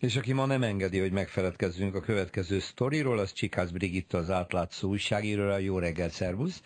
És 0.00 0.16
aki 0.16 0.32
ma 0.32 0.46
nem 0.46 0.62
engedi, 0.62 0.98
hogy 0.98 1.12
megfeledkezzünk 1.12 1.94
a 1.94 2.00
következő 2.00 2.58
sztoriról, 2.58 3.18
az 3.18 3.32
Csikász 3.32 3.70
Brigitta, 3.70 4.18
az 4.18 4.30
átlátszó 4.30 4.88
újságíróra. 4.88 5.58
Jó 5.58 5.78
reggel, 5.78 6.08
szervusz! 6.08 6.62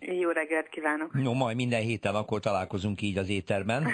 Jó 0.00 0.30
reggelt 0.30 0.68
kívánok! 0.68 1.12
No, 1.12 1.32
majd 1.32 1.56
minden 1.56 1.80
héten 1.80 2.14
akkor 2.14 2.40
találkozunk 2.40 3.02
így 3.02 3.18
az 3.18 3.28
éterben. 3.28 3.86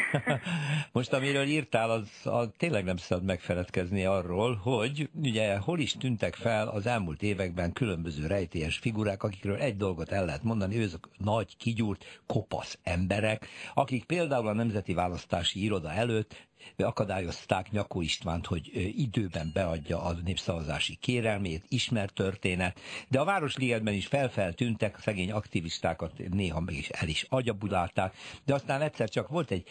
Most 0.92 1.12
amiről 1.12 1.44
írtál, 1.44 1.90
az, 1.90 2.08
az 2.24 2.48
tényleg 2.56 2.84
nem 2.84 2.96
szabad 2.96 3.24
megfeledkezni 3.24 4.04
arról, 4.04 4.54
hogy 4.54 5.08
ugye 5.22 5.56
hol 5.56 5.78
is 5.78 5.92
tűntek 5.92 6.34
fel 6.34 6.68
az 6.68 6.86
elmúlt 6.86 7.22
években 7.22 7.72
különböző 7.72 8.26
rejtélyes 8.26 8.76
figurák, 8.76 9.22
akikről 9.22 9.56
egy 9.56 9.76
dolgot 9.76 10.12
el 10.12 10.24
lehet 10.24 10.42
mondani, 10.42 10.78
ők 10.78 11.06
nagy, 11.16 11.56
kigyúrt, 11.56 12.20
kopasz 12.26 12.78
emberek, 12.82 13.46
akik 13.74 14.04
például 14.04 14.48
a 14.48 14.52
Nemzeti 14.52 14.94
Választási 14.94 15.62
Iroda 15.62 15.92
előtt 15.92 16.46
akadályozták 16.76 17.70
Nyakó 17.70 18.00
Istvánt, 18.00 18.46
hogy 18.46 18.70
időben 18.96 19.50
beadja 19.54 20.02
a 20.02 20.12
népszavazási 20.12 20.96
kérelmét, 20.96 21.64
ismert 21.68 22.14
történet, 22.14 22.80
de 23.08 23.20
a 23.20 23.24
Városligetben 23.24 23.94
is 23.94 24.06
felfeltűntek, 24.06 24.98
szegény 25.00 25.32
aktivistákat 25.32 26.12
néha 26.30 26.60
meg 26.60 26.74
is 26.74 26.88
el 26.88 27.08
is 27.08 27.26
agyabudálták, 27.28 28.16
de 28.44 28.54
aztán 28.54 28.80
egyszer 28.80 29.08
csak 29.08 29.28
volt 29.28 29.50
egy 29.50 29.68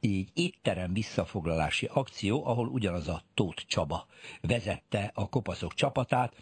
így 0.00 0.28
étterem 0.34 0.92
visszafoglalási 0.92 1.88
akció, 1.92 2.46
ahol 2.46 2.68
ugyanaz 2.68 3.08
a 3.08 3.22
Tóth 3.34 3.62
Csaba 3.66 4.06
vezette 4.40 5.10
a 5.14 5.28
kopaszok 5.28 5.74
csapatát, 5.74 6.34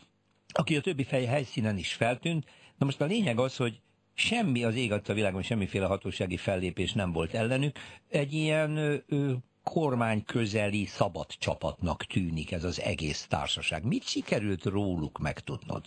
aki 0.53 0.77
a 0.77 0.81
többi 0.81 1.05
fej 1.05 1.25
helyszínen 1.25 1.77
is 1.77 1.93
feltűnt. 1.93 2.45
Na 2.79 2.85
most 2.85 3.01
a 3.01 3.05
lényeg 3.05 3.39
az, 3.39 3.57
hogy 3.57 3.81
semmi 4.15 4.65
az 4.65 4.75
ég 4.75 4.93
a 4.93 5.13
világon, 5.13 5.43
semmiféle 5.43 5.87
hatósági 5.87 6.37
fellépés 6.37 6.93
nem 6.93 7.13
volt 7.13 7.35
ellenük. 7.35 7.79
Egy 8.09 8.33
ilyen 8.33 8.77
ö, 8.77 8.97
kormány 9.07 9.43
közeli 10.27 10.85
szabad 10.85 11.27
csapatnak 11.27 12.05
tűnik 12.05 12.53
ez 12.53 12.65
az 12.65 12.81
egész 12.81 13.27
társaság. 13.27 13.85
Mit 13.85 14.03
sikerült 14.03 14.65
róluk 14.65 15.19
megtudnod? 15.19 15.83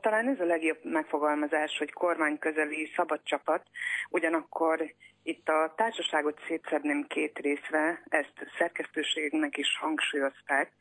Talán 0.00 0.28
ez 0.28 0.40
a 0.40 0.44
legjobb 0.44 0.78
megfogalmazás, 0.82 1.78
hogy 1.78 1.92
kormány 1.92 2.38
közeli 2.38 2.92
szabad 2.96 3.20
csapat, 3.22 3.66
ugyanakkor 4.10 4.94
itt 5.22 5.48
a 5.48 5.74
társaságot 5.76 6.40
szétszedném 6.46 7.06
két 7.08 7.38
részre, 7.38 8.02
ezt 8.08 8.32
szerkesztőségnek 8.58 9.56
is 9.56 9.78
hangsúlyozták, 9.80 10.72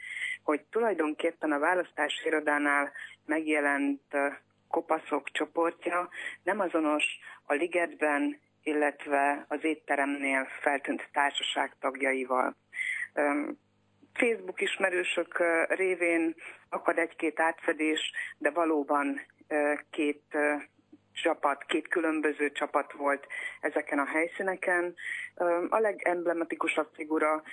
hogy 0.44 0.62
tulajdonképpen 0.70 1.52
a 1.52 1.60
választási 1.60 2.28
irodánál 2.28 2.92
megjelent 3.26 4.02
kopaszok 4.68 5.32
csoportja 5.32 6.10
nem 6.44 6.60
azonos 6.60 7.04
a 7.46 7.54
ligetben 7.54 8.40
illetve 8.66 9.46
az 9.48 9.64
étteremnél 9.64 10.48
feltűnt 10.62 11.10
társaság 11.12 11.76
tagjaival. 11.80 12.56
Facebook 14.14 14.62
ismerősök 14.62 15.44
révén 15.68 16.36
akad 16.70 16.98
egy-két 16.98 17.40
átfedés, 17.40 18.12
de 18.38 18.50
valóban 18.50 19.22
két 19.90 20.38
csapat, 21.14 21.66
két 21.66 21.88
különböző 21.88 22.52
csapat 22.52 22.94
volt 22.94 23.28
ezeken 23.62 24.00
a 24.00 24.06
helyszíneken. 24.06 24.96
A 25.70 25.80
legemblematikusabb 25.80 26.90
figura 26.94 27.44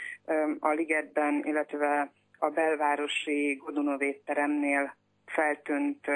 a 0.58 0.68
ligetben, 0.68 1.42
illetve 1.44 2.12
a 2.38 2.50
belvárosi 2.50 3.54
Godunov 3.54 4.02
étteremnél 4.02 4.96
feltűnt 5.26 6.06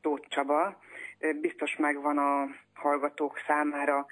Tóth 0.00 0.28
Csaba. 0.28 0.80
Biztos 1.40 1.76
megvan 1.76 2.18
a 2.18 2.48
hallgatók 2.74 3.38
számára 3.46 4.06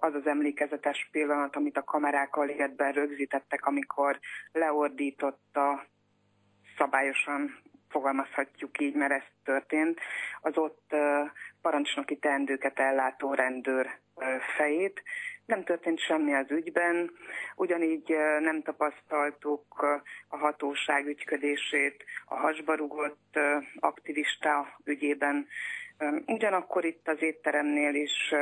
az 0.00 0.14
az 0.14 0.26
emlékezetes 0.26 1.08
pillanat, 1.10 1.56
amit 1.56 1.76
a 1.76 1.84
kamerák 1.84 2.36
a 2.36 2.42
ligetben 2.42 2.92
rögzítettek, 2.92 3.66
amikor 3.66 4.18
leordította 4.52 5.86
szabályosan 6.78 7.62
fogalmazhatjuk 7.88 8.80
így, 8.80 8.94
mert 8.94 9.12
ez 9.12 9.22
történt, 9.44 10.00
az 10.40 10.56
ott 10.56 10.94
parancsnoki 11.62 12.16
teendőket 12.16 12.78
ellátó 12.78 13.34
rendőr 13.34 14.00
fejét. 14.56 15.02
Nem 15.46 15.64
történt 15.64 16.00
semmi 16.00 16.34
az 16.34 16.50
ügyben, 16.50 17.10
ugyanígy 17.56 18.08
nem 18.40 18.62
tapasztaltuk 18.62 19.82
a 20.28 20.36
hatóság 20.36 21.06
ügyködését 21.06 22.04
a 22.24 22.34
hasbarugott 22.34 23.38
aktivista 23.80 24.78
ügyében. 24.84 25.46
Ugyanakkor 26.26 26.84
itt 26.84 27.08
az 27.08 27.22
étteremnél 27.22 27.94
is 27.94 28.34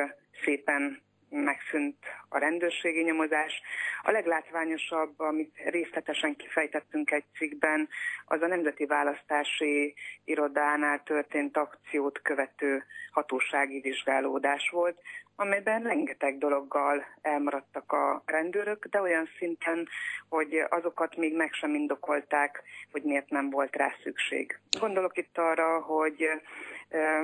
szépen 0.45 1.03
megszűnt 1.31 1.97
a 2.29 2.39
rendőrségi 2.39 3.03
nyomozás. 3.03 3.63
A 4.03 4.11
leglátványosabb, 4.11 5.21
amit 5.21 5.57
részletesen 5.65 6.37
kifejtettünk 6.37 7.11
egy 7.11 7.25
cikkben, 7.35 7.89
az 8.25 8.43
a 8.43 8.47
Nemzeti 8.47 8.87
Választási 8.87 9.95
Irodánál 10.25 11.03
történt 11.03 11.57
akciót 11.57 12.23
követő 12.23 12.85
hatósági 13.11 13.81
vizsgálódás 13.81 14.69
volt, 14.71 15.01
amelyben 15.41 15.83
rengeteg 15.83 16.39
dologgal 16.39 17.05
elmaradtak 17.23 17.93
a 17.93 18.23
rendőrök, 18.27 18.87
de 18.87 19.01
olyan 19.01 19.29
szinten, 19.39 19.89
hogy 20.29 20.53
azokat 20.69 21.17
még 21.17 21.37
meg 21.37 21.53
sem 21.53 21.75
indokolták, 21.75 22.63
hogy 22.93 23.03
miért 23.03 23.31
nem 23.31 23.51
volt 23.51 23.77
rá 23.77 23.93
szükség. 24.03 24.61
Gondolok 24.81 25.17
itt 25.17 25.39
arra, 25.39 25.81
hogy 25.81 26.29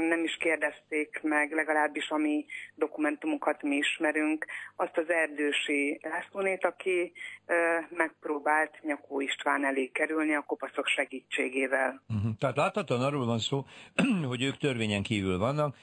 nem 0.09 0.25
is 0.25 0.37
kérdezték 0.37 1.21
meg, 1.23 1.53
legalábbis 1.53 2.09
ami 2.09 2.47
dokumentumokat 2.75 3.63
mi 3.63 3.77
ismerünk, 3.77 4.47
azt 4.77 4.97
az 4.97 5.11
erdősi 5.11 6.01
Lászlónét, 6.03 6.65
aki 6.65 7.13
megpróbált 7.89 8.83
Nyakó 8.83 9.21
István 9.21 9.65
elé 9.65 9.87
kerülni 9.87 10.35
a 10.35 10.45
kopaszok 10.47 10.87
segítségével. 10.87 12.03
Uh-huh. 12.09 12.33
Tehát 12.39 12.57
láthatóan 12.57 13.03
arról 13.03 13.27
van 13.27 13.39
szó, 13.39 13.65
hogy 14.29 14.43
ők 14.43 14.57
törvényen 14.57 15.03
kívül 15.03 15.39
vannak, 15.39 15.77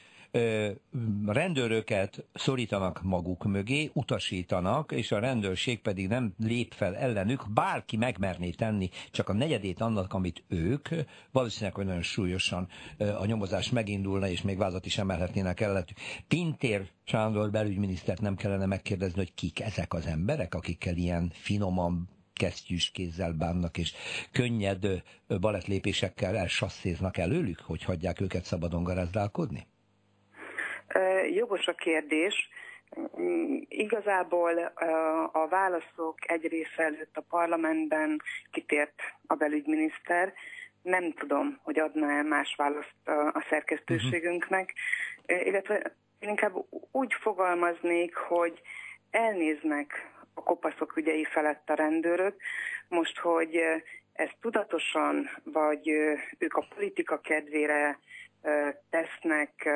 rendőröket 1.26 2.26
szorítanak 2.34 3.02
maguk 3.04 3.44
mögé, 3.44 3.90
utasítanak, 3.94 4.92
és 4.92 5.12
a 5.12 5.20
rendőrség 5.20 5.82
pedig 5.82 6.08
nem 6.08 6.34
lép 6.38 6.74
fel 6.74 6.96
ellenük, 6.96 7.46
bárki 7.54 7.98
megmerné 7.98 8.50
tenni 8.50 8.90
csak 9.12 9.30
a 9.30 9.34
negyedét 9.34 9.82
annak, 9.82 10.14
amit 10.14 10.44
ők, 10.48 10.90
valószínűleg, 11.32 11.74
hogy 11.74 11.86
nagyon 11.86 12.02
súlyosan 12.02 12.68
a 12.98 13.26
nyomozás 13.26 13.70
megindulna, 13.70 14.28
és 14.28 14.42
még 14.42 14.58
vázat 14.58 14.86
is 14.86 14.98
emelhetnének 14.98 15.60
előttük. 15.60 15.98
Pintér 16.28 16.90
Sándor 17.04 17.52
belügyminisztert 17.52 18.22
nem 18.22 18.36
kellene 18.36 18.66
megkérdezni, 18.66 19.18
hogy 19.18 19.34
kik 19.34 19.60
ezek 19.60 19.94
az 19.94 20.06
emberek, 20.06 20.56
akikkel 20.56 20.96
ilyen 20.96 21.32
finoman 21.34 22.10
kesztyűs 22.34 22.90
kézzel 22.92 23.32
bánnak, 23.32 23.78
és 23.78 23.94
könnyed 24.32 25.04
balettlépésekkel 25.28 26.38
elsasszéznak 26.38 27.18
előlük, 27.18 27.60
hogy 27.60 27.84
hagyják 27.84 28.22
őket 28.22 28.46
szabadon 28.46 28.84
garázdálkodni? 28.84 29.68
Jogos 31.34 31.68
a 31.68 31.74
kérdés. 31.74 32.50
Igazából 33.68 34.58
a 35.32 35.48
válaszok 35.48 36.18
egy 36.32 36.48
része 36.48 36.84
előtt 36.84 37.18
a 37.18 37.26
parlamentben 37.30 38.22
kitért 38.52 39.02
a 39.28 39.36
belügyminiszter. 39.36 40.34
Nem 40.82 41.12
tudom, 41.12 41.60
hogy 41.64 41.80
adna-e 41.80 42.22
más 42.22 42.56
választ 42.58 43.08
a 43.34 43.46
szerkesztőségünknek, 43.50 44.74
illetve 45.26 45.96
inkább 46.20 46.54
úgy 46.92 47.14
fogalmaznék, 47.14 48.16
hogy 48.16 48.62
elnéznek 49.12 50.12
a 50.34 50.44
kopaszok 50.44 50.98
ügyei 50.98 51.26
felett 51.26 51.70
a 51.70 51.74
rendőrök, 51.74 52.36
most, 52.88 53.18
hogy 53.18 53.60
ezt 54.14 54.38
tudatosan, 54.42 55.30
vagy 55.44 55.88
ők 56.38 56.54
a 56.54 56.68
politika 56.76 57.20
kedvére 57.20 58.00
tesznek 58.90 59.70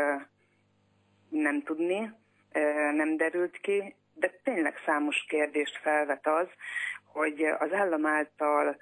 nem 1.29 1.63
tudni, 1.63 2.13
nem 2.93 3.17
derült 3.17 3.57
ki, 3.57 3.95
de 4.13 4.39
tényleg 4.43 4.73
számos 4.85 5.25
kérdést 5.27 5.77
felvet 5.77 6.27
az, 6.27 6.47
hogy 7.05 7.43
az 7.43 7.73
állam 7.73 8.05
által 8.05 8.77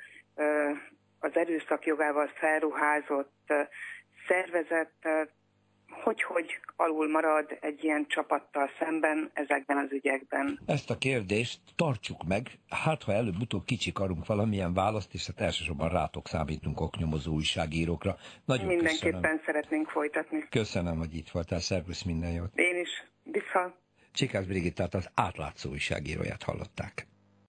az 1.19 1.35
erőszak 1.35 1.85
jogával 1.85 2.27
felruházott 2.27 3.53
szervezet 4.27 5.27
hogy, 6.05 6.23
hogy 6.23 6.59
alul 6.75 7.09
marad 7.09 7.57
egy 7.61 7.83
ilyen 7.83 8.05
csapattal 8.07 8.69
szemben 8.79 9.29
ezekben 9.33 9.77
az 9.77 9.91
ügyekben? 9.91 10.59
Ezt 10.65 10.89
a 10.89 10.97
kérdést 10.97 11.59
tartsuk 11.75 12.23
meg, 12.27 12.47
hát 12.69 13.03
ha 13.03 13.13
előbb-utóbb 13.13 13.65
kicsikarunk 13.65 14.25
valamilyen 14.25 14.73
választ, 14.73 15.13
és 15.13 15.25
hát 15.25 15.41
elsősorban 15.41 15.89
rátok 15.89 16.27
számítunk 16.27 16.81
oknyomozó 16.81 17.33
újságírókra. 17.33 18.17
Nagyon 18.45 18.65
Mindenképpen 18.65 19.21
köszönöm. 19.21 19.41
szeretnénk 19.45 19.89
folytatni. 19.89 20.47
Köszönöm, 20.49 20.97
hogy 20.97 21.15
itt 21.15 21.29
voltál, 21.29 21.59
szervusz 21.59 22.03
minden 22.03 22.31
jót. 22.31 22.55
Én 22.55 22.79
is, 22.81 22.89
vissza. 23.23 23.75
Csikász 24.13 24.45
Brigittát 24.45 24.93
az 24.93 25.09
átlátszó 25.13 25.69
újságíróját 25.69 26.43
hallották. 26.43 27.07